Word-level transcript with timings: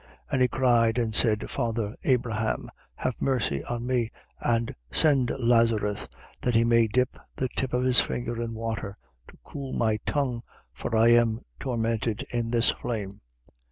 And 0.31 0.41
he 0.41 0.47
cried 0.47 0.97
and 0.97 1.13
said: 1.13 1.47
Father 1.47 1.95
Abraham, 2.05 2.71
have 2.95 3.21
mercy 3.21 3.63
on 3.65 3.85
me 3.85 4.09
and 4.39 4.73
send 4.91 5.31
Lazarus, 5.37 6.09
that 6.41 6.55
he 6.55 6.63
may 6.63 6.87
dip 6.87 7.19
the 7.35 7.47
tip 7.49 7.71
of 7.71 7.83
his 7.83 8.01
finger 8.01 8.41
in 8.41 8.55
water 8.55 8.97
to 9.27 9.37
cool 9.43 9.73
my 9.73 9.97
tongue: 10.07 10.41
for 10.73 10.95
I 10.97 11.09
am 11.09 11.41
tormented 11.59 12.25
in 12.31 12.49
this 12.49 12.71
flame. 12.71 13.21